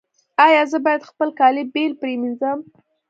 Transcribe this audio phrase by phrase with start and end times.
[0.45, 2.59] ایا زه باید خپل کالي بیل پریمنځم؟